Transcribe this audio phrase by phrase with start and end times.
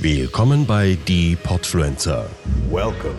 [0.00, 2.30] Willkommen bei Die Podfluencer.
[2.70, 3.16] Welcome.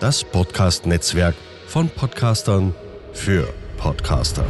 [0.00, 1.34] Das Podcast-Netzwerk
[1.66, 2.74] von Podcastern
[3.14, 3.48] für
[3.78, 4.44] Podcaster.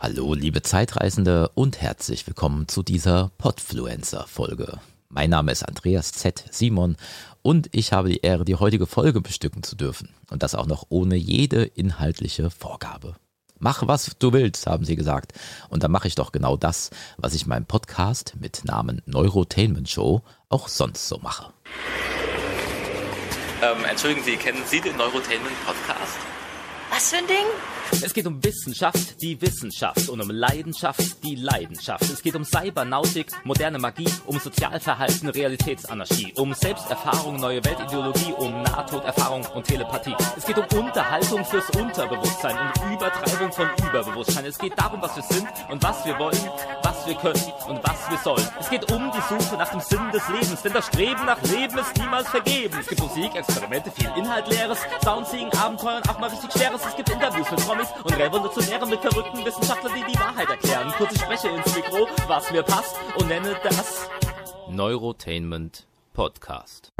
[0.00, 4.80] Hallo, liebe Zeitreisende und herzlich willkommen zu dieser Podfluencer-Folge.
[5.14, 6.44] Mein Name ist Andreas Z.
[6.50, 6.96] Simon
[7.40, 10.12] und ich habe die Ehre, die heutige Folge bestücken zu dürfen.
[10.28, 13.14] Und das auch noch ohne jede inhaltliche Vorgabe.
[13.60, 15.32] Mach, was du willst, haben sie gesagt.
[15.68, 20.22] Und dann mache ich doch genau das, was ich meinem Podcast mit Namen Neurotainment Show
[20.48, 21.52] auch sonst so mache.
[23.62, 26.18] Ähm, entschuldigen Sie, kennen Sie den Neurotainment Podcast?
[26.90, 27.46] Was für ein Ding?
[28.02, 32.04] Es geht um Wissenschaft, die Wissenschaft und um Leidenschaft, die Leidenschaft.
[32.04, 39.44] Es geht um Cybernautik, moderne Magie, um Sozialverhalten, Realitätsanarchie, um Selbsterfahrung, neue Weltideologie, um Nahtoderfahrung
[39.54, 40.14] und Telepathie.
[40.36, 44.46] Es geht um Unterhaltung fürs Unterbewusstsein und Übertreibung von Überbewusstsein.
[44.46, 46.50] Es geht darum, was wir sind und was wir wollen,
[46.82, 48.48] was wir können und was wir sollen.
[48.60, 51.78] Es geht um die Suche nach dem Sinn des Lebens, denn das Streben nach Leben
[51.78, 52.76] ist niemals vergeben.
[52.80, 56.80] Es gibt Musik, Experimente, viel Inhalt, Leeres, Soundseeing, Abenteuer und auch mal richtig Schweres.
[56.86, 60.92] Es gibt Interviews mit Promis und Revolutionäre mit verrückten Wissenschaftlern, die die Wahrheit erklären.
[60.96, 64.08] Kurz ich spreche ins Mikro, was mir passt und nenne das
[64.70, 66.92] Neurotainment Podcast.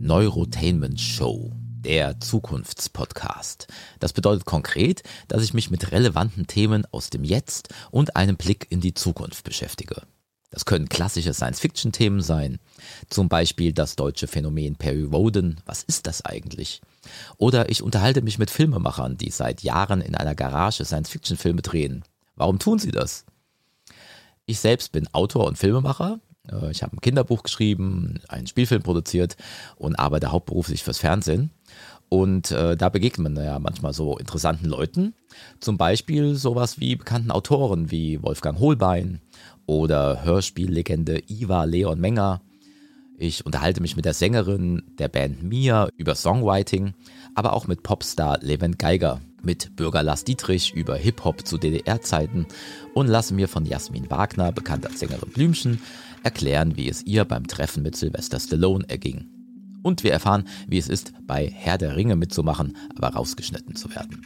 [0.00, 3.66] Neurotainment Show, der Zukunftspodcast.
[3.98, 8.68] Das bedeutet konkret, dass ich mich mit relevanten Themen aus dem Jetzt und einem Blick
[8.70, 10.02] in die Zukunft beschäftige.
[10.54, 12.60] Das können klassische Science-Fiction-Themen sein,
[13.10, 16.80] zum Beispiel das deutsche Phänomen Perry Woden, was ist das eigentlich?
[17.38, 22.04] Oder ich unterhalte mich mit Filmemachern, die seit Jahren in einer Garage Science-Fiction-Filme drehen.
[22.36, 23.24] Warum tun sie das?
[24.46, 26.20] Ich selbst bin Autor und Filmemacher.
[26.48, 29.36] Äh, Ich habe ein Kinderbuch geschrieben, einen Spielfilm produziert
[29.74, 31.50] und arbeite hauptberuflich fürs Fernsehen.
[32.08, 35.14] Und äh, da begegnet man ja manchmal so interessanten Leuten.
[35.58, 39.20] Zum Beispiel sowas wie bekannten Autoren wie Wolfgang Holbein
[39.66, 42.40] oder Hörspiellegende Iva Leon Menger.
[43.16, 46.94] Ich unterhalte mich mit der Sängerin der Band Mia über Songwriting,
[47.34, 52.46] aber auch mit Popstar Levent Geiger, mit Bürger Lars Dietrich über Hip-Hop zu DDR-Zeiten
[52.94, 55.80] und lasse mir von Jasmin Wagner, bekannt als Sängerin Blümchen,
[56.22, 59.26] erklären, wie es ihr beim Treffen mit Sylvester Stallone erging.
[59.82, 64.22] Und wir erfahren, wie es ist, bei Herr der Ringe mitzumachen, aber rausgeschnitten zu werden.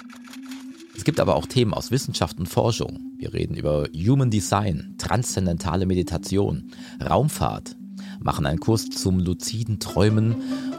[0.98, 3.12] Es gibt aber auch Themen aus Wissenschaft und Forschung.
[3.18, 7.76] Wir reden über Human Design, transzendentale Meditation, Raumfahrt,
[8.18, 10.34] machen einen Kurs zum luziden Träumen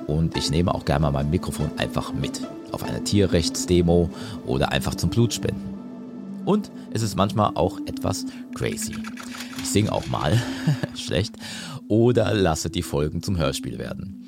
[0.08, 2.42] und ich nehme auch gerne mal mein Mikrofon einfach mit
[2.74, 4.10] auf eine Tierrechtsdemo
[4.46, 5.64] oder einfach zum Blutspenden.
[6.44, 8.26] Und es ist manchmal auch etwas
[8.56, 8.96] crazy.
[9.64, 10.38] Ich singe auch mal,
[10.96, 11.38] schlecht,
[11.88, 14.19] oder lasse die Folgen zum Hörspiel werden.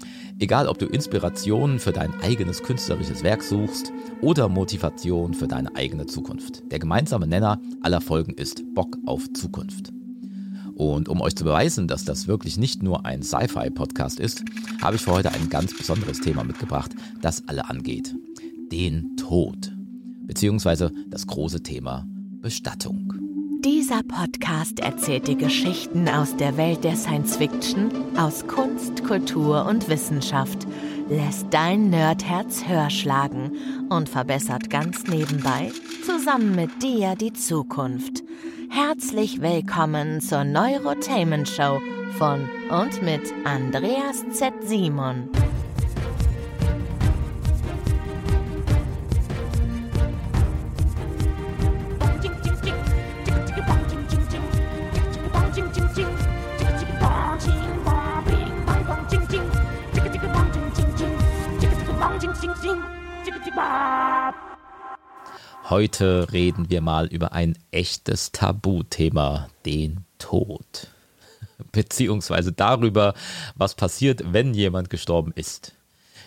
[0.42, 6.08] Egal, ob du Inspiration für dein eigenes künstlerisches Werk suchst oder Motivation für deine eigene
[6.08, 6.64] Zukunft.
[6.72, 9.94] Der gemeinsame Nenner aller Folgen ist Bock auf Zukunft.
[10.74, 14.44] Und um euch zu beweisen, dass das wirklich nicht nur ein Sci-Fi-Podcast ist,
[14.82, 18.16] habe ich für heute ein ganz besonderes Thema mitgebracht, das alle angeht.
[18.72, 19.72] Den Tod.
[20.26, 22.08] Beziehungsweise das große Thema
[22.42, 23.21] Bestattung.
[23.64, 29.88] Dieser Podcast erzählt dir Geschichten aus der Welt der Science Fiction, aus Kunst, Kultur und
[29.88, 30.66] Wissenschaft,
[31.08, 33.52] lässt dein Nerdherz höher schlagen
[33.90, 35.72] und verbessert ganz nebenbei
[36.04, 38.24] zusammen mit dir die Zukunft.
[38.72, 41.80] Herzlich willkommen zur Neurotainment Show
[42.18, 44.54] von und mit Andreas Z.
[44.64, 45.30] Simon.
[65.70, 70.88] Heute reden wir mal über ein echtes Tabuthema, den Tod.
[71.72, 73.14] Beziehungsweise darüber,
[73.56, 75.76] was passiert, wenn jemand gestorben ist.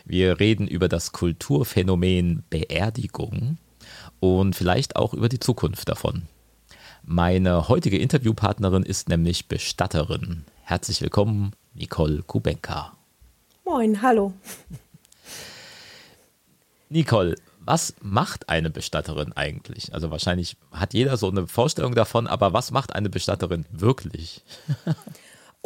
[0.04, 3.58] Wir reden über das Kulturphänomen Beerdigung
[4.20, 6.22] und vielleicht auch über die Zukunft davon.
[7.02, 10.44] Meine heutige Interviewpartnerin ist nämlich Bestatterin.
[10.62, 12.92] Herzlich willkommen, Nicole Kubenka.
[13.64, 14.32] Moin, hallo.
[16.94, 19.92] Nicole, was macht eine Bestatterin eigentlich?
[19.92, 24.42] Also wahrscheinlich hat jeder so eine Vorstellung davon, aber was macht eine Bestatterin wirklich?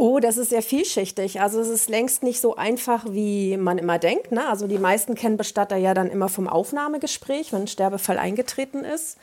[0.00, 1.40] Oh, das ist sehr vielschichtig.
[1.40, 4.30] Also es ist längst nicht so einfach, wie man immer denkt.
[4.30, 4.48] Ne?
[4.48, 9.18] Also die meisten kennen Bestatter ja dann immer vom Aufnahmegespräch, wenn ein Sterbefall eingetreten ist.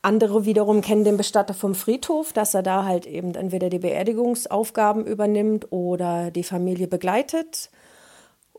[0.00, 5.04] Andere wiederum kennen den Bestatter vom Friedhof, dass er da halt eben entweder die Beerdigungsaufgaben
[5.04, 7.68] übernimmt oder die Familie begleitet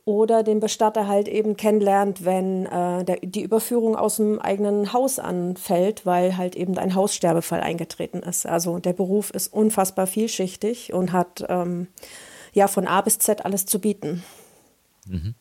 [0.10, 5.20] oder den Bestatter halt eben kennenlernt, wenn äh, der, die Überführung aus dem eigenen Haus
[5.20, 8.48] anfällt, weil halt eben ein Haussterbefall eingetreten ist.
[8.48, 11.90] Also der Beruf ist unfassbar vielschichtig und hat ähm,
[12.54, 14.24] ja von A bis Z alles zu bieten.
[15.06, 15.36] Mhm.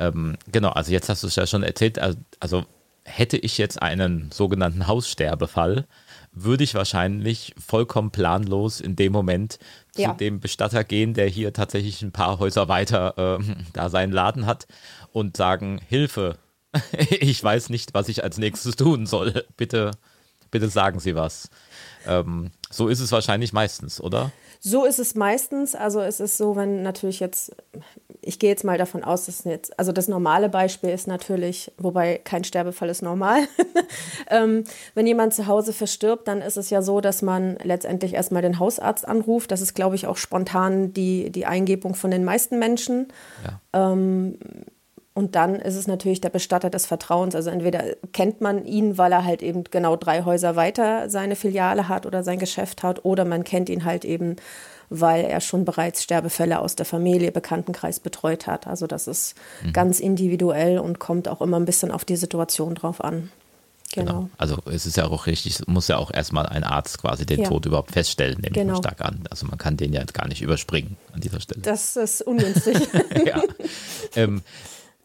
[0.00, 2.64] Ähm, genau, also jetzt hast du es ja schon erzählt, also, also
[3.08, 5.86] hätte ich jetzt einen sogenannten Haussterbefall,
[6.32, 9.58] würde ich wahrscheinlich vollkommen planlos in dem Moment
[9.96, 10.10] ja.
[10.10, 14.46] zu dem Bestatter gehen, der hier tatsächlich ein paar Häuser weiter äh, da seinen Laden
[14.46, 14.66] hat
[15.12, 16.36] und sagen, Hilfe,
[16.92, 19.44] ich weiß nicht, was ich als nächstes tun soll.
[19.56, 19.92] Bitte,
[20.50, 21.50] bitte sagen Sie was.
[22.06, 24.30] Ähm, so ist es wahrscheinlich meistens, oder?
[24.60, 25.74] So ist es meistens.
[25.74, 27.54] Also es ist so, wenn natürlich jetzt,
[28.22, 32.18] ich gehe jetzt mal davon aus, dass jetzt, also das normale Beispiel ist natürlich, wobei
[32.22, 33.40] kein Sterbefall ist normal.
[34.30, 38.42] ähm, wenn jemand zu Hause verstirbt, dann ist es ja so, dass man letztendlich erstmal
[38.42, 39.50] den Hausarzt anruft.
[39.50, 43.08] Das ist, glaube ich, auch spontan die, die Eingebung von den meisten Menschen.
[43.44, 43.92] Ja.
[43.92, 44.38] Ähm,
[45.18, 47.34] und dann ist es natürlich der Bestatter des Vertrauens.
[47.34, 47.82] Also entweder
[48.12, 52.22] kennt man ihn, weil er halt eben genau drei Häuser weiter seine Filiale hat oder
[52.22, 54.36] sein Geschäft hat, oder man kennt ihn halt eben,
[54.90, 58.66] weil er schon bereits Sterbefälle aus der Familie, Bekanntenkreis betreut hat.
[58.66, 59.72] Also das ist mhm.
[59.72, 63.30] ganz individuell und kommt auch immer ein bisschen auf die Situation drauf an.
[63.92, 64.12] Genau.
[64.12, 64.30] genau.
[64.36, 67.48] Also es ist ja auch richtig, muss ja auch erstmal ein Arzt quasi den ja.
[67.48, 68.74] Tod überhaupt feststellen, nehme genau.
[68.74, 69.24] ich stark an.
[69.30, 71.62] Also man kann den ja gar nicht überspringen an dieser Stelle.
[71.62, 72.76] Das ist ungünstig.
[73.26, 73.42] ja.
[74.14, 74.42] Ähm,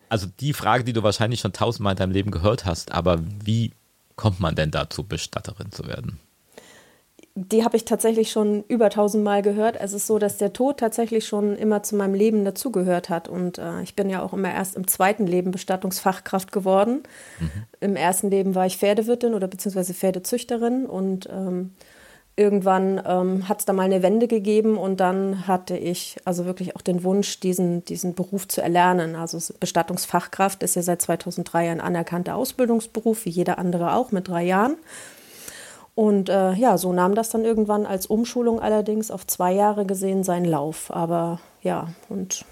[0.09, 3.71] also die Frage, die du wahrscheinlich schon tausendmal in deinem Leben gehört hast, aber wie
[4.15, 6.19] kommt man denn dazu, Bestatterin zu werden?
[7.35, 9.75] Die habe ich tatsächlich schon über tausendmal gehört.
[9.79, 13.27] Es ist so, dass der Tod tatsächlich schon immer zu meinem Leben dazugehört hat.
[13.27, 17.01] Und äh, ich bin ja auch immer erst im zweiten Leben Bestattungsfachkraft geworden.
[17.39, 17.49] Mhm.
[17.79, 21.71] Im ersten Leben war ich Pferdewirtin oder beziehungsweise Pferdezüchterin und ähm,
[22.35, 26.75] irgendwann ähm, hat es da mal eine Wende gegeben und dann hatte ich also wirklich
[26.75, 29.15] auch den Wunsch, diesen, diesen Beruf zu erlernen.
[29.15, 34.43] Also Bestattungsfachkraft ist ja seit 2003 ein anerkannter Ausbildungsberuf, wie jeder andere auch, mit drei
[34.43, 34.77] Jahren.
[35.95, 40.23] Und äh, ja, so nahm das dann irgendwann als Umschulung allerdings auf zwei Jahre gesehen
[40.23, 40.91] seinen Lauf.
[40.91, 42.45] Aber ja, und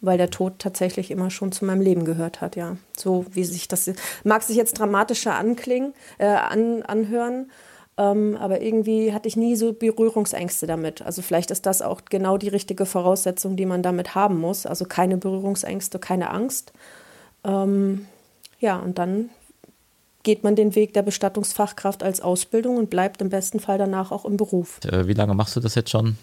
[0.00, 2.76] weil der Tod tatsächlich immer schon zu meinem Leben gehört hat, ja.
[2.96, 3.90] So wie sich das
[4.22, 7.50] mag sich jetzt dramatischer anklingen, äh, an, anhören.
[7.96, 11.02] Ähm, aber irgendwie hatte ich nie so Berührungsängste damit.
[11.02, 14.66] Also vielleicht ist das auch genau die richtige Voraussetzung, die man damit haben muss.
[14.66, 16.72] Also keine Berührungsängste, keine Angst.
[17.44, 18.06] Ähm,
[18.60, 19.30] ja, und dann
[20.22, 24.24] geht man den Weg der Bestattungsfachkraft als Ausbildung und bleibt im besten Fall danach auch
[24.24, 24.80] im Beruf.
[24.84, 26.16] Äh, wie lange machst du das jetzt schon?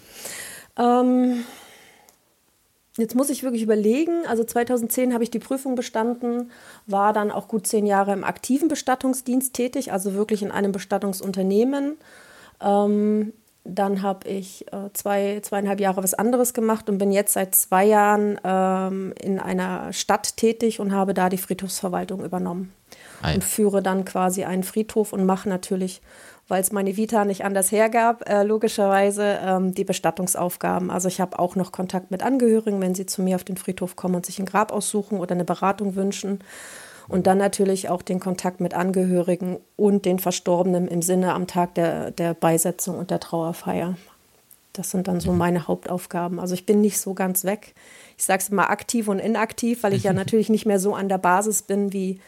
[0.78, 1.44] Ähm,
[2.98, 4.26] Jetzt muss ich wirklich überlegen.
[4.26, 6.50] Also 2010 habe ich die Prüfung bestanden,
[6.86, 11.98] war dann auch gut zehn Jahre im aktiven Bestattungsdienst tätig, also wirklich in einem Bestattungsunternehmen.
[12.60, 13.34] Ähm,
[13.68, 17.84] dann habe ich äh, zwei, zweieinhalb Jahre was anderes gemacht und bin jetzt seit zwei
[17.84, 22.72] Jahren ähm, in einer Stadt tätig und habe da die Friedhofsverwaltung übernommen.
[23.22, 23.36] Ein.
[23.36, 26.00] Und führe dann quasi einen Friedhof und mache natürlich
[26.48, 30.90] weil es meine Vita nicht anders hergab, äh, logischerweise ähm, die Bestattungsaufgaben.
[30.90, 33.96] Also ich habe auch noch Kontakt mit Angehörigen, wenn sie zu mir auf den Friedhof
[33.96, 36.40] kommen und sich ein Grab aussuchen oder eine Beratung wünschen.
[37.08, 41.74] Und dann natürlich auch den Kontakt mit Angehörigen und den Verstorbenen im Sinne am Tag
[41.74, 43.96] der, der Beisetzung und der Trauerfeier.
[44.72, 45.38] Das sind dann so mhm.
[45.38, 46.38] meine Hauptaufgaben.
[46.38, 47.74] Also ich bin nicht so ganz weg.
[48.18, 51.08] Ich sage es immer aktiv und inaktiv, weil ich ja natürlich nicht mehr so an
[51.08, 52.20] der Basis bin wie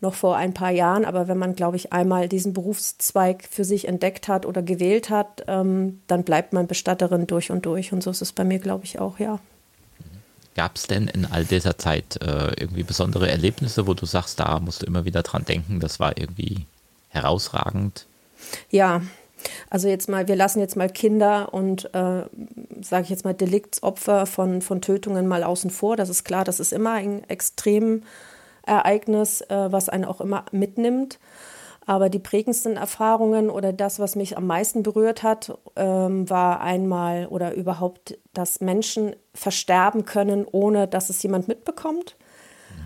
[0.00, 1.04] noch vor ein paar Jahren.
[1.04, 5.44] Aber wenn man, glaube ich, einmal diesen Berufszweig für sich entdeckt hat oder gewählt hat,
[5.46, 7.92] ähm, dann bleibt man Bestatterin durch und durch.
[7.92, 9.38] Und so ist es bei mir, glaube ich, auch, ja.
[10.54, 14.60] Gab es denn in all dieser Zeit äh, irgendwie besondere Erlebnisse, wo du sagst, da
[14.60, 16.66] musst du immer wieder dran denken, das war irgendwie
[17.08, 18.06] herausragend?
[18.70, 19.00] Ja,
[19.70, 22.22] also jetzt mal, wir lassen jetzt mal Kinder und äh,
[22.82, 25.96] sage ich jetzt mal Deliktsopfer von, von Tötungen mal außen vor.
[25.96, 28.02] Das ist klar, das ist immer ein extrem
[28.64, 31.18] Ereignis, äh, was einen auch immer mitnimmt.
[31.84, 37.26] Aber die prägendsten Erfahrungen oder das, was mich am meisten berührt hat, ähm, war einmal
[37.26, 42.16] oder überhaupt, dass Menschen versterben können, ohne dass es jemand mitbekommt.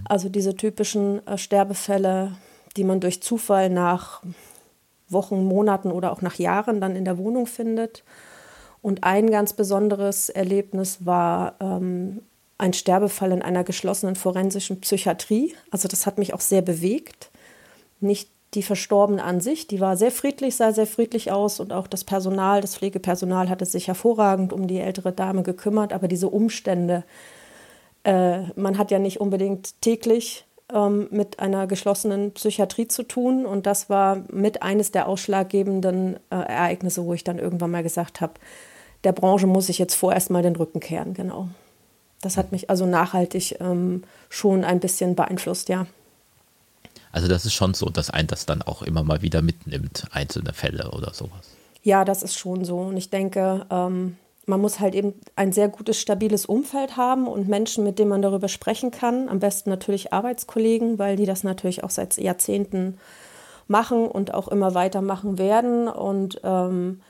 [0.08, 2.36] Also diese typischen äh, Sterbefälle,
[2.76, 4.22] die man durch Zufall nach
[5.08, 8.02] Wochen, Monaten oder auch nach Jahren dann in der Wohnung findet.
[8.82, 12.22] Und ein ganz besonderes Erlebnis war ähm,
[12.58, 15.54] ein Sterbefall in einer geschlossenen forensischen Psychiatrie.
[15.70, 17.30] Also das hat mich auch sehr bewegt.
[18.00, 21.86] Nicht die Verstorbene an sich, die war sehr friedlich, sah sehr friedlich aus und auch
[21.86, 27.04] das Personal, das Pflegepersonal hatte sich hervorragend um die ältere Dame gekümmert, aber diese Umstände,
[28.04, 33.66] äh, man hat ja nicht unbedingt täglich ähm, mit einer geschlossenen Psychiatrie zu tun und
[33.66, 38.34] das war mit eines der ausschlaggebenden äh, Ereignisse, wo ich dann irgendwann mal gesagt habe,
[39.04, 41.48] der Branche muss ich jetzt vorerst mal den Rücken kehren, genau.
[42.22, 45.86] Das hat mich also nachhaltig ähm, schon ein bisschen beeinflusst, ja.
[47.16, 50.52] Also das ist schon so, dass ein das dann auch immer mal wieder mitnimmt, einzelne
[50.52, 51.56] Fälle oder sowas.
[51.82, 52.76] Ja, das ist schon so.
[52.76, 57.48] Und ich denke, ähm, man muss halt eben ein sehr gutes, stabiles Umfeld haben und
[57.48, 59.30] Menschen, mit denen man darüber sprechen kann.
[59.30, 62.98] Am besten natürlich Arbeitskollegen, weil die das natürlich auch seit Jahrzehnten
[63.66, 65.88] machen und auch immer weitermachen werden.
[65.88, 67.00] Und ähm,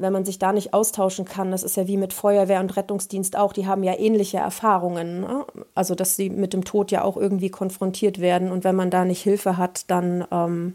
[0.00, 3.36] wenn man sich da nicht austauschen kann, das ist ja wie mit Feuerwehr und Rettungsdienst
[3.36, 5.20] auch, die haben ja ähnliche Erfahrungen.
[5.20, 5.44] Ne?
[5.74, 8.50] Also, dass sie mit dem Tod ja auch irgendwie konfrontiert werden.
[8.50, 10.74] Und wenn man da nicht Hilfe hat, dann ähm,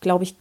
[0.00, 0.36] glaube ich,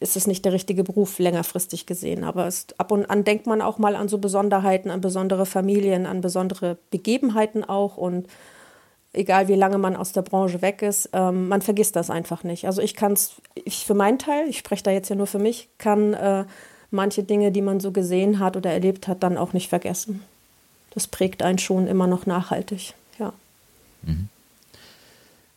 [0.00, 2.24] ist es nicht der richtige Beruf längerfristig gesehen.
[2.24, 6.06] Aber es, ab und an denkt man auch mal an so Besonderheiten, an besondere Familien,
[6.06, 7.96] an besondere Begebenheiten auch.
[7.96, 8.28] Und
[9.12, 12.66] egal wie lange man aus der Branche weg ist, ähm, man vergisst das einfach nicht.
[12.66, 15.38] Also ich kann es, ich für meinen Teil, ich spreche da jetzt ja nur für
[15.38, 16.44] mich, kann äh,
[16.90, 20.22] manche Dinge, die man so gesehen hat oder erlebt hat, dann auch nicht vergessen.
[20.90, 23.32] Das prägt einen schon immer noch nachhaltig, ja.
[24.02, 24.28] Mhm.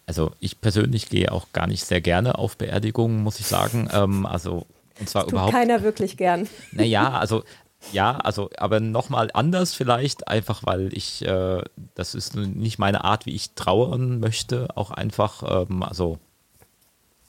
[0.05, 3.89] Also ich persönlich gehe auch gar nicht sehr gerne auf Beerdigungen, muss ich sagen.
[3.93, 4.65] Ähm, also
[4.99, 5.53] und zwar tut überhaupt.
[5.53, 6.47] Keiner wirklich gern.
[6.71, 7.43] Naja, also
[7.91, 11.63] ja, also aber nochmal anders vielleicht, einfach weil ich, äh,
[11.95, 16.19] das ist nicht meine Art, wie ich trauern möchte, auch einfach, ähm, also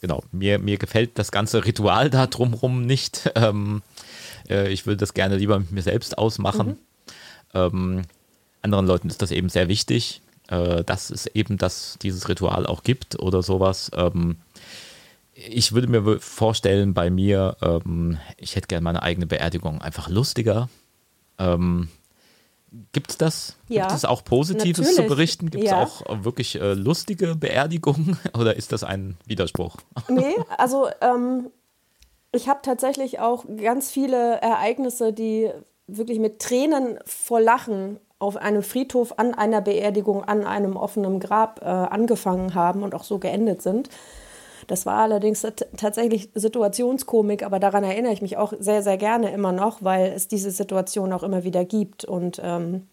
[0.03, 3.31] genau, mir, mir gefällt das ganze Ritual da drumherum nicht.
[3.43, 3.83] Ähm,
[4.49, 6.69] äh, ich würde das gerne lieber mit mir selbst ausmachen.
[6.69, 6.77] Mhm.
[7.55, 8.03] Ähm,
[8.61, 12.83] anderen Leuten ist das eben sehr wichtig, äh, dass es eben das, dieses Ritual auch
[12.83, 13.91] gibt oder sowas.
[13.95, 14.37] Ähm,
[15.35, 20.69] ich würde mir vorstellen, bei mir, ähm, ich hätte gerne meine eigene Beerdigung einfach lustiger.
[21.39, 21.89] Ähm,
[22.93, 23.57] Gibt es das?
[23.69, 24.97] Ja, Gibt es auch Positives natürlich.
[24.97, 25.51] zu berichten?
[25.51, 25.83] Gibt es ja.
[25.83, 29.77] auch wirklich äh, lustige Beerdigungen oder ist das ein Widerspruch?
[30.09, 31.51] Nee, also ähm,
[32.33, 35.51] ich habe tatsächlich auch ganz viele Ereignisse, die
[35.87, 41.61] wirklich mit Tränen vor Lachen auf einem Friedhof an einer Beerdigung an einem offenen Grab
[41.63, 43.91] äh, angefangen haben und auch so geendet sind.
[44.67, 49.53] Das war allerdings tatsächlich Situationskomik, aber daran erinnere ich mich auch sehr, sehr gerne immer
[49.53, 52.05] noch, weil es diese Situation auch immer wieder gibt.
[52.05, 52.87] Und ähm,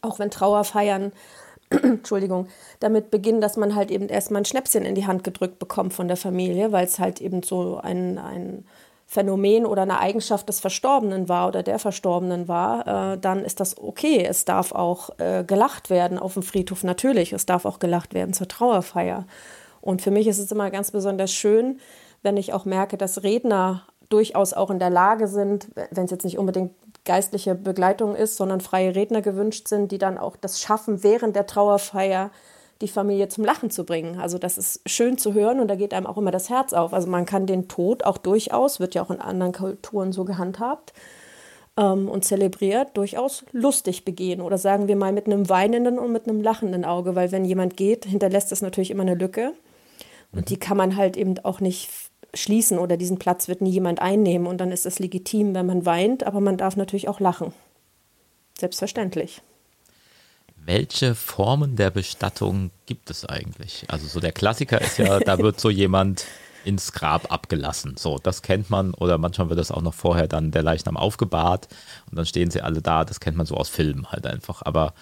[0.00, 1.12] auch wenn Trauerfeiern,
[1.70, 2.48] Entschuldigung,
[2.80, 6.08] damit beginnen, dass man halt eben erstmal ein Schnäpschen in die Hand gedrückt bekommt von
[6.08, 8.64] der Familie, weil es halt eben so ein, ein
[9.12, 13.76] Phänomen oder eine Eigenschaft des Verstorbenen war oder der Verstorbenen war, äh, dann ist das
[13.76, 14.24] okay.
[14.24, 17.34] Es darf auch äh, gelacht werden auf dem Friedhof, natürlich.
[17.34, 19.26] Es darf auch gelacht werden zur Trauerfeier.
[19.82, 21.78] Und für mich ist es immer ganz besonders schön,
[22.22, 26.24] wenn ich auch merke, dass Redner durchaus auch in der Lage sind, wenn es jetzt
[26.24, 26.72] nicht unbedingt
[27.04, 31.46] geistliche Begleitung ist, sondern freie Redner gewünscht sind, die dann auch das schaffen, während der
[31.46, 32.30] Trauerfeier
[32.80, 34.20] die Familie zum Lachen zu bringen.
[34.20, 36.92] Also das ist schön zu hören und da geht einem auch immer das Herz auf.
[36.92, 40.92] Also man kann den Tod auch durchaus, wird ja auch in anderen Kulturen so gehandhabt
[41.76, 46.28] ähm, und zelebriert, durchaus lustig begehen oder sagen wir mal mit einem weinenden und mit
[46.28, 49.52] einem lachenden Auge, weil wenn jemand geht, hinterlässt es natürlich immer eine Lücke.
[50.32, 51.90] Und die kann man halt eben auch nicht
[52.34, 54.46] schließen oder diesen Platz wird nie jemand einnehmen.
[54.46, 57.52] Und dann ist es legitim, wenn man weint, aber man darf natürlich auch lachen.
[58.58, 59.42] Selbstverständlich.
[60.64, 63.84] Welche Formen der Bestattung gibt es eigentlich?
[63.88, 66.24] Also so der Klassiker ist ja, da wird so jemand
[66.64, 67.96] ins Grab abgelassen.
[67.96, 68.94] So, das kennt man.
[68.94, 71.68] Oder manchmal wird das auch noch vorher dann der Leichnam aufgebahrt
[72.08, 73.04] und dann stehen sie alle da.
[73.04, 74.62] Das kennt man so aus Filmen halt einfach.
[74.64, 74.94] Aber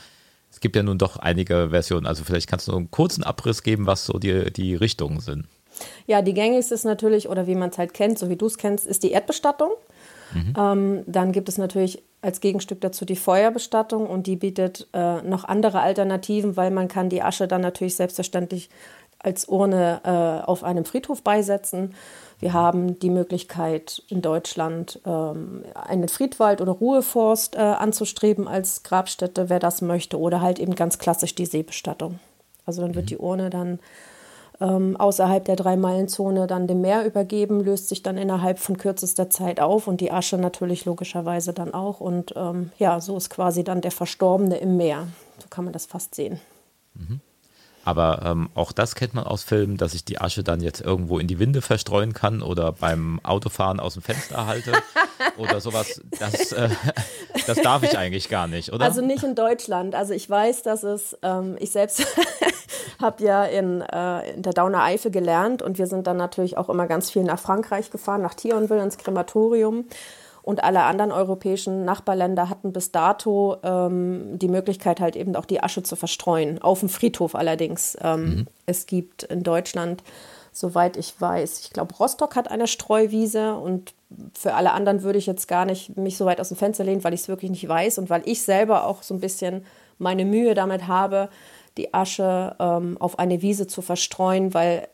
[0.51, 2.07] es gibt ja nun doch einige Versionen.
[2.07, 5.47] Also vielleicht kannst du einen kurzen Abriss geben, was so die, die Richtungen sind.
[6.07, 8.59] Ja, die gängigste ist natürlich, oder wie man es halt kennt, so wie du es
[8.59, 9.71] kennst, ist die Erdbestattung.
[10.35, 10.55] Mhm.
[10.59, 15.45] Ähm, dann gibt es natürlich als Gegenstück dazu die Feuerbestattung und die bietet äh, noch
[15.45, 18.69] andere Alternativen, weil man kann die Asche dann natürlich selbstverständlich
[19.23, 21.95] als Urne äh, auf einem Friedhof beisetzen.
[22.39, 29.51] Wir haben die Möglichkeit in Deutschland ähm, einen Friedwald oder Ruheforst äh, anzustreben als Grabstätte,
[29.51, 32.19] wer das möchte, oder halt eben ganz klassisch die Seebestattung.
[32.65, 33.09] Also dann wird mhm.
[33.09, 33.79] die Urne dann
[34.61, 39.61] ähm, außerhalb der Drei-Meilen-Zone dann dem Meer übergeben, löst sich dann innerhalb von kürzester Zeit
[39.61, 42.01] auf und die Asche natürlich logischerweise dann auch.
[42.01, 45.09] Und ähm, ja, so ist quasi dann der Verstorbene im Meer.
[45.39, 46.41] So kann man das fast sehen.
[46.95, 47.21] Mhm.
[47.85, 51.19] Aber ähm, auch das kennt man aus Filmen, dass ich die Asche dann jetzt irgendwo
[51.19, 54.73] in die Winde verstreuen kann oder beim Autofahren aus dem Fenster halte
[55.39, 56.01] oder sowas.
[56.19, 56.69] Das, äh,
[57.47, 58.85] das darf ich eigentlich gar nicht, oder?
[58.85, 59.95] Also nicht in Deutschland.
[59.95, 62.07] Also ich weiß, dass es, ähm, ich selbst
[63.01, 66.69] habe ja in, äh, in der Dauner Eifel gelernt und wir sind dann natürlich auch
[66.69, 69.87] immer ganz viel nach Frankreich gefahren, nach Thionville ins Krematorium.
[70.51, 75.63] Und alle anderen europäischen Nachbarländer hatten bis dato ähm, die Möglichkeit, halt eben auch die
[75.63, 76.61] Asche zu verstreuen.
[76.61, 77.97] Auf dem Friedhof allerdings.
[78.03, 78.47] Ähm, mhm.
[78.67, 80.03] Es gibt in Deutschland,
[80.51, 83.95] soweit ich weiß, ich glaube, Rostock hat eine Streuwiese und
[84.37, 87.05] für alle anderen würde ich jetzt gar nicht mich so weit aus dem Fenster lehnen,
[87.05, 89.65] weil ich es wirklich nicht weiß und weil ich selber auch so ein bisschen
[89.99, 91.29] meine Mühe damit habe,
[91.77, 94.89] die Asche ähm, auf eine Wiese zu verstreuen, weil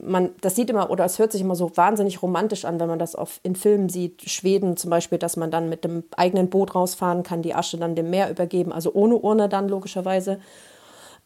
[0.00, 2.98] man, das sieht immer oder es hört sich immer so wahnsinnig romantisch an, wenn man
[2.98, 4.28] das auf, in Filmen sieht.
[4.28, 7.94] Schweden zum Beispiel, dass man dann mit dem eigenen Boot rausfahren kann, die Asche dann
[7.94, 10.38] dem Meer übergeben, also ohne Urne dann logischerweise.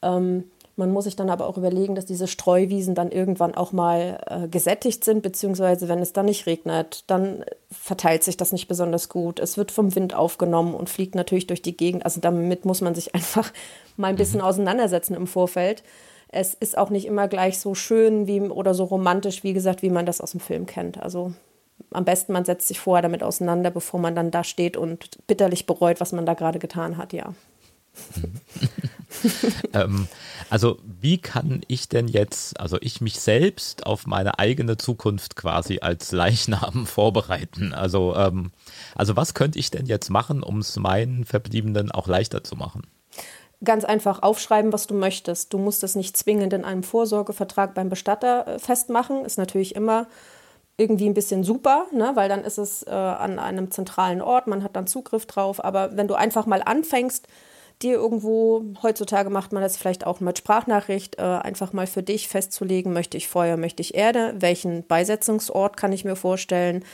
[0.03, 0.45] Ähm,
[0.79, 4.47] man muss sich dann aber auch überlegen, dass diese Streuwiesen dann irgendwann auch mal äh,
[4.47, 9.41] gesättigt sind, beziehungsweise wenn es dann nicht regnet, dann verteilt sich das nicht besonders gut.
[9.41, 12.05] Es wird vom Wind aufgenommen und fliegt natürlich durch die Gegend.
[12.05, 13.53] Also damit muss man sich einfach
[13.97, 14.47] mal ein bisschen mhm.
[14.47, 15.83] auseinandersetzen im Vorfeld.
[16.29, 19.91] Es ist auch nicht immer gleich so schön wie, oder so romantisch, wie gesagt, wie
[19.91, 21.03] man das aus dem Film kennt.
[21.03, 21.33] Also
[21.91, 25.67] am besten, man setzt sich vorher damit auseinander, bevor man dann da steht und bitterlich
[25.67, 27.35] bereut, was man da gerade getan hat, ja.
[29.73, 30.07] ähm,
[30.51, 35.81] also wie kann ich denn jetzt, also ich mich selbst auf meine eigene Zukunft quasi
[35.81, 37.73] als Leichnam vorbereiten?
[37.73, 38.53] Also, ähm,
[38.95, 42.83] also was könnte ich denn jetzt machen, um es meinen Verbliebenen auch leichter zu machen?
[43.65, 45.53] Ganz einfach aufschreiben, was du möchtest.
[45.53, 49.25] Du musst es nicht zwingend in einem Vorsorgevertrag beim Bestatter äh, festmachen.
[49.25, 50.07] Ist natürlich immer
[50.77, 52.13] irgendwie ein bisschen super, ne?
[52.15, 55.63] weil dann ist es äh, an einem zentralen Ort, man hat dann Zugriff drauf.
[55.63, 57.27] Aber wenn du einfach mal anfängst,
[57.83, 62.29] dir irgendwo, heutzutage macht man das vielleicht auch mit Sprachnachricht, äh, einfach mal für dich
[62.29, 66.85] festzulegen, möchte ich Feuer, möchte ich Erde, welchen Beisetzungsort kann ich mir vorstellen,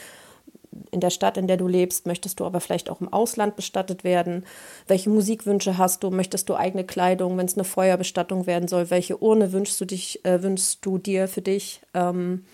[0.91, 4.05] in der Stadt, in der du lebst, möchtest du aber vielleicht auch im Ausland bestattet
[4.05, 4.45] werden?
[4.87, 6.11] Welche Musikwünsche hast du?
[6.11, 8.91] Möchtest du eigene Kleidung, wenn es eine Feuerbestattung werden soll?
[8.91, 11.81] Welche Urne wünschst du dich, äh, wünschst du dir für dich?
[11.95, 12.45] Ähm,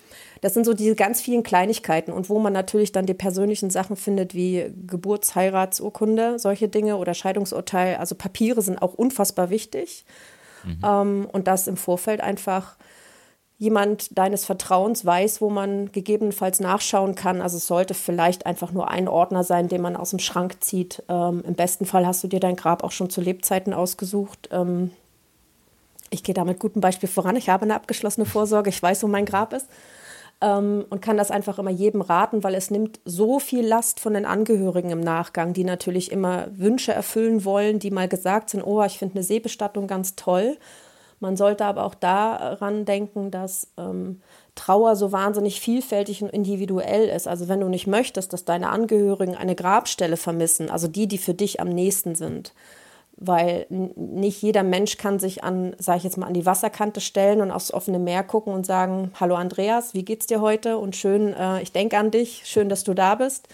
[0.41, 3.95] das sind so diese ganz vielen Kleinigkeiten und wo man natürlich dann die persönlichen Sachen
[3.95, 7.97] findet wie Geburtsheiratsurkunde, solche Dinge oder Scheidungsurteil.
[7.97, 10.05] Also Papiere sind auch unfassbar wichtig.
[10.63, 10.79] Mhm.
[10.83, 12.75] Ähm, und das im Vorfeld einfach
[13.61, 17.43] jemand deines Vertrauens weiß, wo man gegebenenfalls nachschauen kann.
[17.43, 21.03] Also es sollte vielleicht einfach nur ein Ordner sein, den man aus dem Schrank zieht.
[21.07, 24.49] Ähm, Im besten Fall hast du dir dein Grab auch schon zu Lebzeiten ausgesucht.
[24.51, 24.89] Ähm,
[26.09, 27.35] ich gehe da mit gutem Beispiel voran.
[27.35, 28.71] Ich habe eine abgeschlossene Vorsorge.
[28.71, 29.67] Ich weiß, wo mein Grab ist
[30.41, 34.15] ähm, und kann das einfach immer jedem raten, weil es nimmt so viel Last von
[34.15, 38.83] den Angehörigen im Nachgang, die natürlich immer Wünsche erfüllen wollen, die mal gesagt sind, oh,
[38.83, 40.57] ich finde eine Seebestattung ganz toll.
[41.21, 44.21] Man sollte aber auch daran denken, dass ähm,
[44.55, 47.27] Trauer so wahnsinnig vielfältig und individuell ist.
[47.27, 51.35] Also wenn du nicht möchtest, dass deine Angehörigen eine Grabstelle vermissen, also die, die für
[51.35, 52.53] dich am nächsten sind,
[53.17, 57.41] weil nicht jeder Mensch kann sich an, sage ich jetzt mal, an die Wasserkante stellen
[57.41, 60.79] und aufs offene Meer gucken und sagen, hallo Andreas, wie geht's dir heute?
[60.79, 63.47] Und schön, äh, ich denke an dich, schön, dass du da bist.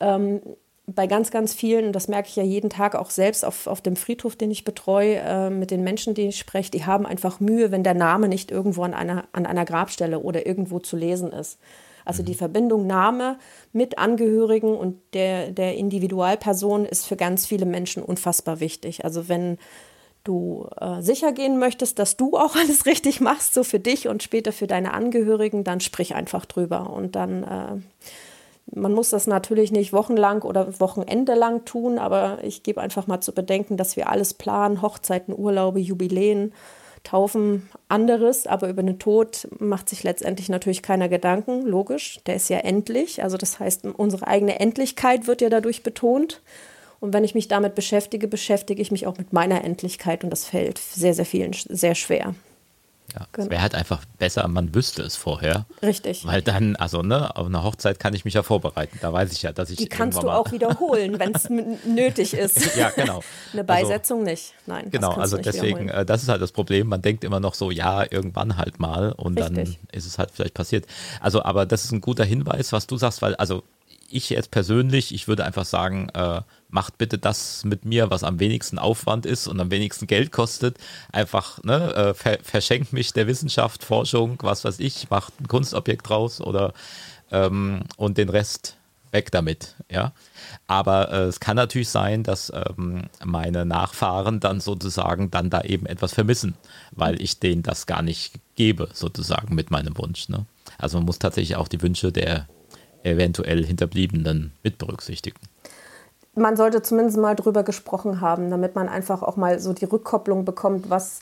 [0.00, 0.40] Ähm,
[0.86, 3.96] bei ganz, ganz vielen, das merke ich ja jeden Tag auch selbst auf, auf dem
[3.96, 7.70] Friedhof, den ich betreue, äh, mit den Menschen, die ich spreche, die haben einfach Mühe,
[7.70, 11.58] wenn der Name nicht irgendwo an einer, an einer Grabstelle oder irgendwo zu lesen ist.
[12.04, 12.38] Also die mhm.
[12.38, 13.38] Verbindung Name
[13.72, 19.04] mit Angehörigen und der, der Individualperson ist für ganz viele Menschen unfassbar wichtig.
[19.04, 19.58] Also wenn
[20.22, 24.22] du äh, sicher gehen möchtest, dass du auch alles richtig machst, so für dich und
[24.22, 26.90] später für deine Angehörigen, dann sprich einfach drüber.
[26.90, 28.08] Und dann, äh,
[28.72, 33.20] man muss das natürlich nicht wochenlang oder Wochenende lang tun, aber ich gebe einfach mal
[33.20, 36.52] zu bedenken, dass wir alles planen, Hochzeiten, Urlaube, Jubiläen
[37.04, 42.48] Taufen anderes, aber über den Tod macht sich letztendlich natürlich keiner Gedanken, logisch, der ist
[42.48, 46.40] ja endlich, also das heißt, unsere eigene Endlichkeit wird ja dadurch betont.
[47.00, 50.46] Und wenn ich mich damit beschäftige, beschäftige ich mich auch mit meiner Endlichkeit und das
[50.46, 52.34] fällt sehr, sehr vielen sehr schwer.
[53.14, 53.44] Ja, genau.
[53.44, 55.66] Es wäre halt einfach besser, man wüsste es vorher.
[55.82, 56.26] Richtig.
[56.26, 58.98] Weil dann, also ne, auf eine Hochzeit kann ich mich ja vorbereiten.
[59.00, 59.76] Da weiß ich ja, dass ich.
[59.76, 62.76] Die kannst du auch wiederholen, wenn es nötig ist.
[62.76, 63.22] ja, genau.
[63.52, 64.54] Eine also Beisetzung also, nicht.
[64.66, 64.90] Nein.
[64.90, 66.88] Genau, also deswegen, äh, das ist halt das Problem.
[66.88, 69.78] Man denkt immer noch so, ja, irgendwann halt mal und Richtig.
[69.78, 70.86] dann ist es halt vielleicht passiert.
[71.20, 73.62] Also, aber das ist ein guter Hinweis, was du sagst, weil, also
[74.14, 78.40] ich jetzt persönlich, ich würde einfach sagen, äh, macht bitte das mit mir, was am
[78.40, 80.78] wenigsten Aufwand ist und am wenigsten Geld kostet.
[81.12, 86.08] Einfach, ne, äh, ver verschenkt mich der Wissenschaft, Forschung, was weiß ich, macht ein Kunstobjekt
[86.08, 86.72] draus oder
[87.30, 88.76] ähm, und den Rest
[89.14, 90.12] weg damit, ja.
[90.66, 95.86] Aber äh, es kann natürlich sein, dass ähm, meine Nachfahren dann sozusagen dann da eben
[95.86, 96.54] etwas vermissen,
[96.90, 100.28] weil ich denen das gar nicht gebe, sozusagen mit meinem Wunsch.
[100.28, 100.46] Ne?
[100.78, 102.46] Also man muss tatsächlich auch die Wünsche der
[103.04, 105.38] eventuell Hinterbliebenen mit berücksichtigen.
[106.34, 110.44] Man sollte zumindest mal drüber gesprochen haben, damit man einfach auch mal so die Rückkopplung
[110.44, 111.20] bekommt, was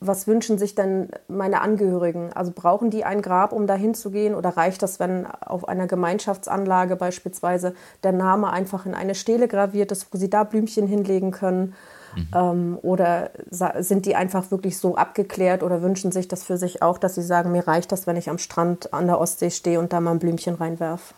[0.00, 2.32] was wünschen sich denn meine Angehörigen?
[2.32, 4.34] Also brauchen die ein Grab, um dahin zu gehen?
[4.34, 9.92] Oder reicht das, wenn auf einer Gemeinschaftsanlage beispielsweise der Name einfach in eine Stele graviert
[9.92, 11.74] ist, wo sie da Blümchen hinlegen können?
[12.16, 12.28] Mhm.
[12.34, 13.30] Ähm, oder
[13.78, 17.22] sind die einfach wirklich so abgeklärt oder wünschen sich das für sich auch, dass sie
[17.22, 20.12] sagen, mir reicht das, wenn ich am Strand an der Ostsee stehe und da mal
[20.12, 21.14] ein Blümchen reinwerfe?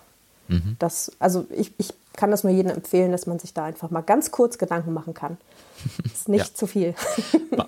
[0.48, 0.76] Mhm.
[0.79, 4.03] Das, also ich, ich kann das nur jedem empfehlen, dass man sich da einfach mal
[4.03, 5.38] ganz kurz Gedanken machen kann.
[6.05, 6.55] Ist nicht ja.
[6.55, 6.94] zu viel.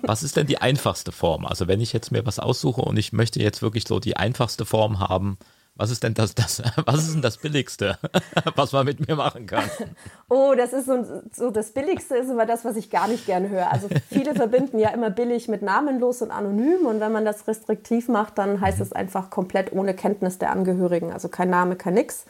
[0.03, 1.47] was ist denn die einfachste Form?
[1.47, 4.65] Also wenn ich jetzt mir was aussuche und ich möchte jetzt wirklich so die einfachste
[4.65, 5.39] Form haben,
[5.75, 7.97] was ist denn das, das, was ist denn das Billigste,
[8.55, 9.63] was man mit mir machen kann?
[10.29, 13.49] Oh, das ist so, so das Billigste ist immer das, was ich gar nicht gerne
[13.49, 13.71] höre.
[13.71, 18.07] Also viele verbinden ja immer billig mit namenlos und anonym und wenn man das restriktiv
[18.07, 21.13] macht, dann heißt es einfach komplett ohne Kenntnis der Angehörigen.
[21.13, 22.25] Also kein Name, kein nix.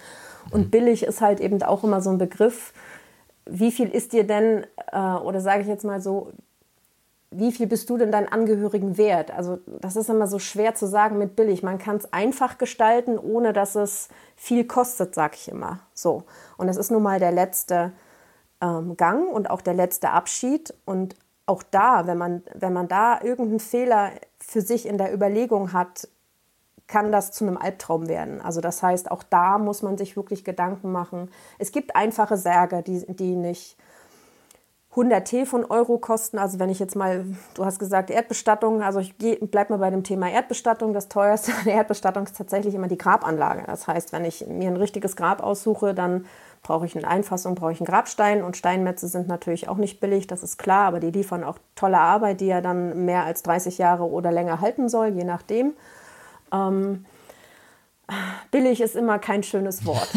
[0.51, 2.73] Und billig ist halt eben auch immer so ein Begriff,
[3.45, 6.33] wie viel ist dir denn, äh, oder sage ich jetzt mal so,
[7.35, 9.31] wie viel bist du denn deinen Angehörigen wert?
[9.31, 11.63] Also das ist immer so schwer zu sagen mit billig.
[11.63, 15.79] Man kann es einfach gestalten, ohne dass es viel kostet, sage ich immer.
[15.93, 16.23] So.
[16.57, 17.91] Und das ist nun mal der letzte
[18.61, 20.73] ähm, Gang und auch der letzte Abschied.
[20.85, 21.15] Und
[21.45, 26.07] auch da, wenn man, wenn man da irgendeinen Fehler für sich in der Überlegung hat,
[26.87, 28.41] kann das zu einem Albtraum werden.
[28.41, 31.31] Also das heißt, auch da muss man sich wirklich Gedanken machen.
[31.57, 33.77] Es gibt einfache Särge, die, die nicht
[34.93, 36.37] 100 T von Euro kosten.
[36.37, 37.25] Also wenn ich jetzt mal,
[37.55, 40.93] du hast gesagt Erdbestattung, also ich bleibe mal bei dem Thema Erdbestattung.
[40.93, 43.63] Das teuerste der Erdbestattung ist tatsächlich immer die Grabanlage.
[43.65, 46.25] Das heißt, wenn ich mir ein richtiges Grab aussuche, dann
[46.61, 50.27] brauche ich eine Einfassung, brauche ich einen Grabstein und Steinmetze sind natürlich auch nicht billig,
[50.27, 53.77] das ist klar, aber die liefern auch tolle Arbeit, die ja dann mehr als 30
[53.79, 55.73] Jahre oder länger halten soll, je nachdem.
[56.53, 57.05] Ähm,
[58.51, 60.09] billig ist immer kein schönes Wort.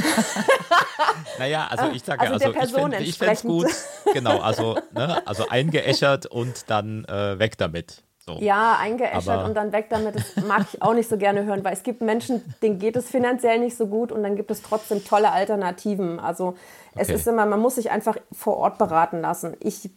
[1.38, 3.66] naja, also ich sage, also, also ich fände es gut,
[4.12, 8.03] genau, also, ne, also eingeäschert und dann äh, weg damit.
[8.18, 8.38] So.
[8.40, 11.62] Ja, eingeäschert Aber und dann weg damit, das mag ich auch nicht so gerne hören,
[11.62, 14.62] weil es gibt Menschen, denen geht es finanziell nicht so gut und dann gibt es
[14.62, 16.18] trotzdem tolle Alternativen.
[16.18, 16.57] Also
[16.96, 17.14] es okay.
[17.14, 19.57] ist immer, man muss sich einfach vor Ort beraten lassen.
[19.61, 19.90] Ich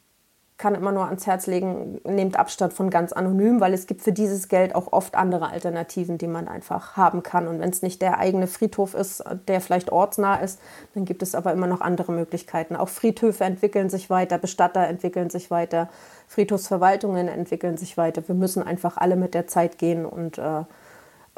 [0.59, 4.11] kann immer nur ans Herz legen, nehmt Abstand von ganz anonym, weil es gibt für
[4.11, 7.47] dieses Geld auch oft andere Alternativen, die man einfach haben kann.
[7.47, 10.59] Und wenn es nicht der eigene Friedhof ist, der vielleicht ortsnah ist,
[10.93, 12.75] dann gibt es aber immer noch andere Möglichkeiten.
[12.75, 15.87] Auch Friedhöfe entwickeln sich weiter, Bestatter entwickeln sich weiter,
[16.27, 18.27] Friedhofsverwaltungen entwickeln sich weiter.
[18.27, 20.65] Wir müssen einfach alle mit der Zeit gehen und äh,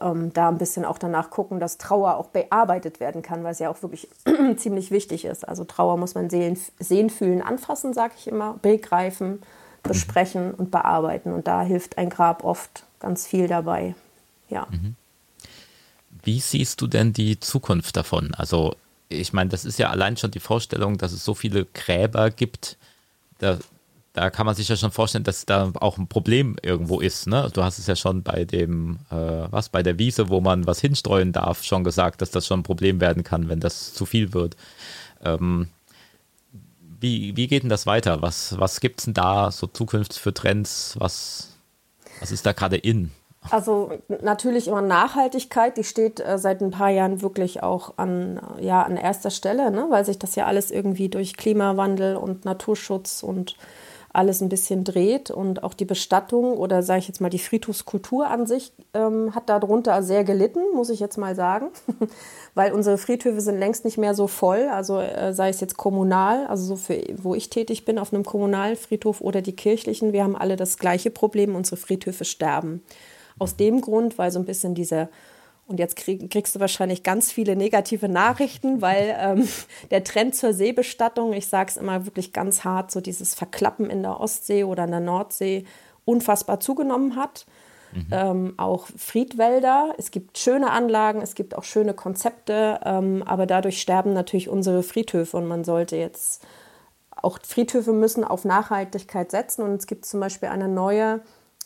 [0.01, 3.59] ähm, da ein bisschen auch danach gucken, dass Trauer auch bearbeitet werden kann, weil es
[3.59, 4.07] ja auch wirklich
[4.57, 5.47] ziemlich wichtig ist.
[5.47, 9.41] Also Trauer muss man sehen, sehen fühlen, anfassen, sage ich immer, begreifen,
[9.83, 11.33] besprechen und bearbeiten.
[11.33, 13.95] Und da hilft ein Grab oft ganz viel dabei.
[14.49, 14.67] Ja.
[14.71, 14.95] Mhm.
[16.23, 18.33] Wie siehst du denn die Zukunft davon?
[18.35, 18.75] Also
[19.09, 22.77] ich meine, das ist ja allein schon die Vorstellung, dass es so viele Gräber gibt.
[23.39, 23.57] Da
[24.13, 27.28] da kann man sich ja schon vorstellen, dass da auch ein Problem irgendwo ist.
[27.28, 27.50] Ne?
[27.54, 29.15] Du hast es ja schon bei dem, äh,
[29.50, 32.63] was, bei der Wiese, wo man was hinstreuen darf, schon gesagt, dass das schon ein
[32.63, 34.58] Problem werden kann, wenn das zu viel wird.
[35.24, 35.69] Ähm,
[37.00, 38.21] wie, wie geht denn das weiter?
[38.21, 40.95] Was, was gibt es denn da so zukünftig für Trends?
[41.00, 41.56] Was,
[42.19, 43.12] was ist da gerade in?
[43.50, 48.84] Also natürlich immer Nachhaltigkeit, die steht äh, seit ein paar Jahren wirklich auch an, ja,
[48.84, 49.88] an erster Stelle, ne?
[49.89, 53.56] weil sich das ja alles irgendwie durch Klimawandel und Naturschutz und
[54.13, 58.28] alles ein bisschen dreht und auch die Bestattung oder sage ich jetzt mal die Friedhofskultur
[58.28, 61.67] an sich ähm, hat darunter sehr gelitten, muss ich jetzt mal sagen,
[62.54, 66.45] weil unsere Friedhöfe sind längst nicht mehr so voll, also äh, sei es jetzt kommunal,
[66.47, 70.36] also so für wo ich tätig bin auf einem Kommunalfriedhof oder die kirchlichen, wir haben
[70.36, 72.84] alle das gleiche Problem, unsere Friedhöfe sterben.
[73.39, 75.08] Aus dem Grund, weil so ein bisschen diese
[75.67, 79.47] und jetzt krieg, kriegst du wahrscheinlich ganz viele negative Nachrichten, weil ähm,
[79.91, 84.04] der Trend zur Seebestattung, ich sage es immer wirklich ganz hart, so dieses Verklappen in
[84.04, 85.65] der Ostsee oder in der Nordsee
[86.06, 87.45] unfassbar zugenommen hat.
[87.93, 88.08] Mhm.
[88.12, 89.93] Ähm, auch Friedwälder.
[89.97, 94.84] Es gibt schöne Anlagen, es gibt auch schöne Konzepte, ähm, aber dadurch sterben natürlich unsere
[94.84, 96.45] Friedhöfe und man sollte jetzt
[97.21, 101.21] auch Friedhöfe müssen auf Nachhaltigkeit setzen und es gibt zum Beispiel eine neue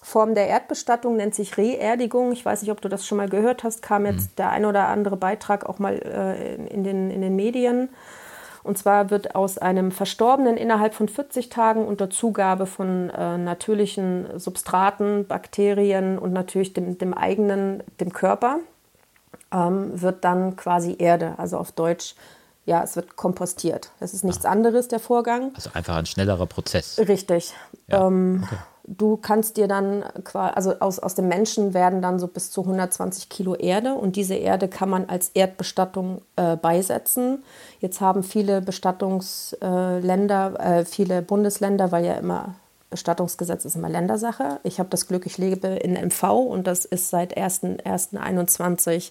[0.06, 2.32] Form der Erdbestattung nennt sich Reerdigung.
[2.32, 4.36] Ich weiß nicht, ob du das schon mal gehört hast, kam jetzt mhm.
[4.38, 7.90] der ein oder andere Beitrag auch mal äh, in, den, in den Medien.
[8.62, 14.28] Und zwar wird aus einem Verstorbenen innerhalb von 40 Tagen unter Zugabe von äh, natürlichen
[14.40, 18.60] Substraten, Bakterien und natürlich dem, dem eigenen, dem Körper,
[19.52, 22.14] ähm, wird dann quasi Erde, also auf Deutsch
[22.66, 23.92] ja, es wird kompostiert.
[24.00, 25.52] Das ist nichts anderes, der Vorgang.
[25.56, 27.00] Also einfach ein schnellerer Prozess.
[27.00, 27.54] Richtig.
[27.88, 28.58] Ja, Ähm, okay.
[28.88, 33.30] Du kannst dir dann, also aus, aus dem Menschen werden dann so bis zu 120
[33.30, 37.44] Kilo Erde und diese Erde kann man als Erdbestattung äh, beisetzen.
[37.80, 42.54] Jetzt haben viele Bestattungsländer, äh, viele Bundesländer, weil ja immer
[42.92, 44.60] Bestattungsgesetz ist immer Ländersache.
[44.62, 49.10] Ich habe das Glück, ich lebe in MV und das ist seit 1.1.21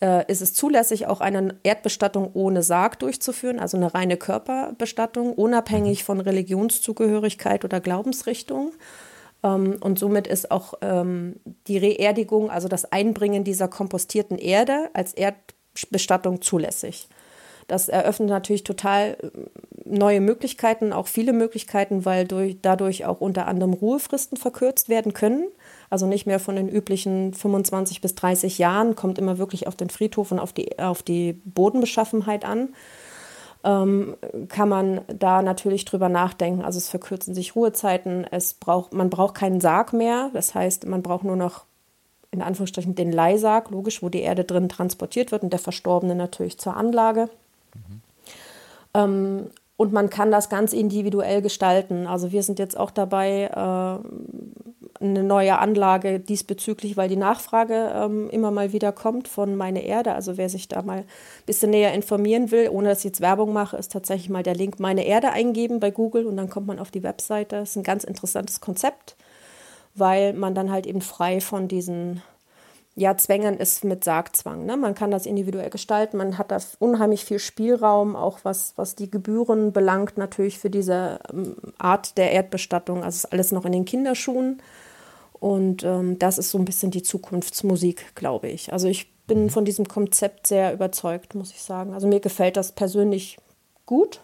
[0.00, 6.04] äh, ist es zulässig, auch eine Erdbestattung ohne Sarg durchzuführen, also eine reine Körperbestattung, unabhängig
[6.04, 8.72] von Religionszugehörigkeit oder Glaubensrichtung.
[9.42, 15.14] Ähm, und somit ist auch ähm, die Reerdigung, also das Einbringen dieser kompostierten Erde als
[15.14, 17.08] Erdbestattung zulässig.
[17.66, 19.28] Das eröffnet natürlich total äh,
[19.84, 25.48] neue Möglichkeiten, auch viele Möglichkeiten, weil durch, dadurch auch unter anderem Ruhefristen verkürzt werden können.
[25.90, 29.90] Also nicht mehr von den üblichen 25 bis 30 Jahren, kommt immer wirklich auf den
[29.90, 32.70] Friedhof und auf die, auf die Bodenbeschaffenheit an.
[33.64, 34.16] Ähm,
[34.48, 36.62] kann man da natürlich drüber nachdenken.
[36.62, 40.30] Also es verkürzen sich Ruhezeiten, es braucht, man braucht keinen Sarg mehr.
[40.32, 41.64] Das heißt, man braucht nur noch
[42.30, 46.58] in Anführungsstrichen den Leihsarg, logisch, wo die Erde drin transportiert wird und der Verstorbene natürlich
[46.58, 47.30] zur Anlage.
[48.94, 49.46] Ähm,
[49.76, 52.06] und man kann das ganz individuell gestalten.
[52.06, 54.08] Also wir sind jetzt auch dabei, äh,
[55.00, 60.14] eine neue Anlage diesbezüglich, weil die Nachfrage ähm, immer mal wieder kommt von Meine Erde.
[60.14, 61.06] Also wer sich da mal ein
[61.46, 64.80] bisschen näher informieren will, ohne dass ich jetzt Werbung mache, ist tatsächlich mal der Link
[64.80, 67.56] Meine Erde eingeben bei Google und dann kommt man auf die Webseite.
[67.56, 69.16] Das ist ein ganz interessantes Konzept,
[69.94, 72.22] weil man dann halt eben frei von diesen
[72.98, 74.64] ja, Zwängen ist mit Sargzwang.
[74.64, 74.78] Ne?
[74.78, 79.10] Man kann das individuell gestalten, man hat da unheimlich viel Spielraum, auch was, was die
[79.10, 83.04] Gebühren belangt, natürlich für diese ähm, Art der Erdbestattung.
[83.04, 84.62] Also ist alles noch in den Kinderschuhen.
[85.46, 88.72] Und ähm, das ist so ein bisschen die Zukunftsmusik, glaube ich.
[88.72, 91.94] Also ich bin von diesem Konzept sehr überzeugt, muss ich sagen.
[91.94, 93.38] Also mir gefällt das persönlich
[93.84, 94.22] gut.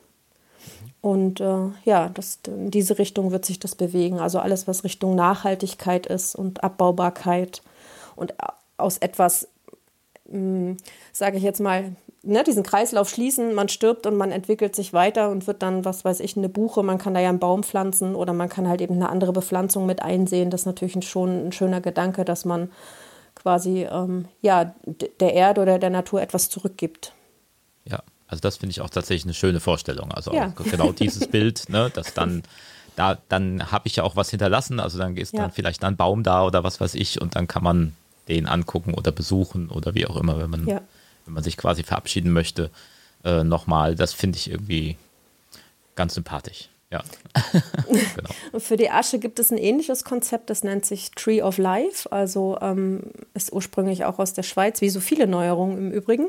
[1.01, 4.19] Und äh, ja, das, in diese Richtung wird sich das bewegen.
[4.19, 7.63] Also alles, was Richtung Nachhaltigkeit ist und Abbaubarkeit
[8.17, 8.35] und
[8.77, 9.47] aus etwas,
[11.13, 15.31] sage ich jetzt mal, ne, diesen Kreislauf schließen, man stirbt und man entwickelt sich weiter
[15.31, 18.15] und wird dann, was weiß ich, eine Buche, man kann da ja einen Baum pflanzen
[18.15, 20.51] oder man kann halt eben eine andere Bepflanzung mit einsehen.
[20.51, 22.71] Das ist natürlich ein, schon ein schöner Gedanke, dass man
[23.35, 24.75] quasi ähm, ja,
[25.21, 27.13] der Erde oder der Natur etwas zurückgibt.
[27.85, 30.13] Ja, also das finde ich auch tatsächlich eine schöne Vorstellung.
[30.13, 30.53] Also Ja.
[30.71, 32.43] genau dieses Bild, ne, dass dann
[32.97, 35.41] da dann habe ich ja auch was hinterlassen, also dann ist Ja.
[35.43, 37.97] dann vielleicht ein Baum da oder was weiß ich und dann kann man
[38.29, 40.81] den angucken oder besuchen oder wie auch immer, wenn man Ja.
[41.25, 42.71] Wenn man sich quasi verabschieden möchte,
[43.25, 43.95] äh, nochmal.
[43.95, 44.97] Das finde ich irgendwie
[45.95, 46.69] ganz sympathisch.
[46.93, 47.03] Ja,
[47.89, 48.31] genau.
[48.53, 52.13] Und für die Asche gibt es ein ähnliches Konzept, das nennt sich Tree of Life,
[52.13, 56.27] also ähm, ist ursprünglich auch aus der Schweiz, wie so viele Neuerungen im Übrigen.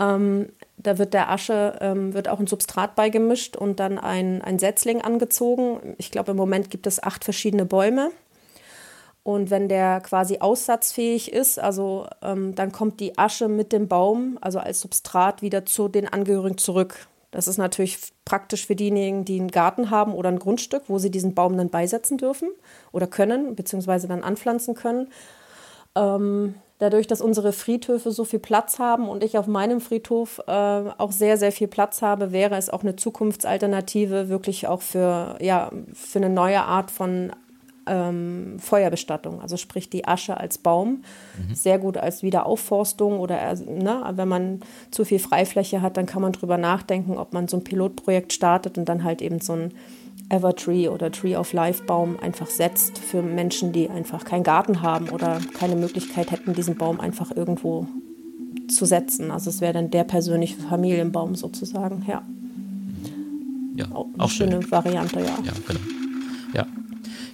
[0.00, 4.58] Ähm, da wird der Asche, ähm, wird auch ein Substrat beigemischt und dann ein, ein
[4.58, 5.94] Setzling angezogen.
[5.98, 8.10] Ich glaube, im Moment gibt es acht verschiedene Bäume.
[9.24, 14.36] Und wenn der quasi aussatzfähig ist, also ähm, dann kommt die Asche mit dem Baum,
[14.40, 17.06] also als Substrat, wieder zu den Angehörigen zurück.
[17.30, 21.10] Das ist natürlich praktisch für diejenigen, die einen Garten haben oder ein Grundstück, wo sie
[21.10, 22.50] diesen Baum dann beisetzen dürfen
[22.90, 25.08] oder können, beziehungsweise dann anpflanzen können.
[25.94, 30.50] Ähm, dadurch, dass unsere Friedhöfe so viel Platz haben und ich auf meinem Friedhof äh,
[30.50, 35.70] auch sehr, sehr viel Platz habe, wäre es auch eine Zukunftsalternative wirklich auch für, ja,
[35.94, 37.32] für eine neue Art von
[37.86, 39.40] ähm, Feuerbestattung.
[39.40, 41.02] Also sprich die Asche als Baum.
[41.52, 46.22] Sehr gut als Wiederaufforstung oder äh, ne, wenn man zu viel Freifläche hat, dann kann
[46.22, 49.72] man drüber nachdenken, ob man so ein Pilotprojekt startet und dann halt eben so ein
[50.28, 55.08] Evertree oder Tree of Life Baum einfach setzt für Menschen, die einfach keinen Garten haben
[55.10, 57.86] oder keine Möglichkeit hätten, diesen Baum einfach irgendwo
[58.68, 59.30] zu setzen.
[59.30, 62.04] Also es wäre dann der persönliche Familienbaum sozusagen.
[62.08, 62.22] Ja,
[63.76, 64.52] Ja, auch auch schön.
[64.52, 65.38] schöne Variante, ja.
[65.44, 65.80] Ja, genau.
[66.54, 66.66] Ja.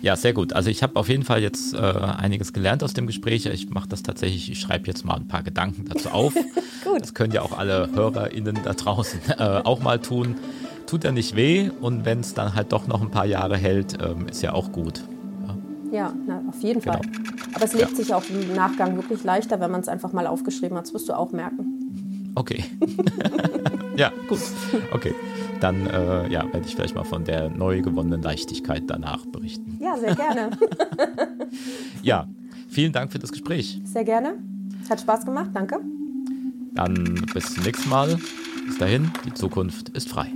[0.01, 0.53] Ja, sehr gut.
[0.53, 3.47] Also ich habe auf jeden Fall jetzt äh, einiges gelernt aus dem Gespräch.
[3.47, 6.35] Ich mache das tatsächlich, ich schreibe jetzt mal ein paar Gedanken dazu auf.
[6.85, 7.01] Gut.
[7.03, 10.37] Das können ja auch alle HörerInnen da draußen äh, auch mal tun.
[10.87, 13.99] Tut ja nicht weh und wenn es dann halt doch noch ein paar Jahre hält,
[14.03, 15.03] ähm, ist ja auch gut.
[15.91, 16.95] Ja, na, auf jeden Genau.
[16.99, 17.03] Fall.
[17.55, 20.77] Aber es lebt sich auch im Nachgang wirklich leichter, wenn man es einfach mal aufgeschrieben
[20.77, 20.85] hat.
[20.85, 21.78] Das wirst du auch merken.
[22.35, 22.65] Okay.
[23.97, 24.41] ja, gut.
[24.93, 25.15] Okay.
[25.61, 29.79] Dann äh, ja, werde ich vielleicht mal von der neu gewonnenen Leichtigkeit danach berichten.
[29.81, 30.51] Ja, sehr gerne.
[32.03, 32.29] Ja,
[32.69, 33.81] vielen Dank für das Gespräch.
[33.85, 34.35] sehr gerne.
[34.89, 35.81] Hat Spaß gemacht, danke.
[36.75, 38.19] Dann bis zum nächsten Mal.
[38.67, 40.31] Bis dahin, die Zukunft ist frei.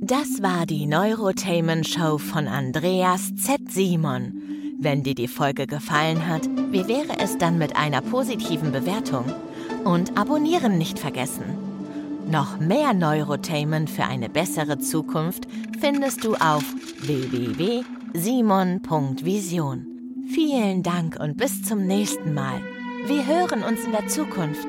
[0.00, 3.70] Das war die Neurotainment Show von Andreas Z.
[3.70, 4.34] Simon.
[4.78, 9.24] Wenn dir die Folge gefallen hat, wie wäre es dann mit einer positiven Bewertung?
[9.84, 11.44] Und abonnieren nicht vergessen.
[12.26, 15.48] Noch mehr Neurotainment für eine bessere Zukunft
[15.80, 16.64] findest du auf
[17.00, 19.86] www.simon.vision.
[20.28, 22.60] Vielen Dank und bis zum nächsten Mal.
[23.06, 24.68] Wir hören uns in der Zukunft.